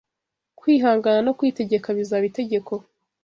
kwihangana 0.59 1.19
no 1.27 1.35
kwitegeka 1.37 1.87
bizaba 1.97 2.23
itegeko 2.31 2.73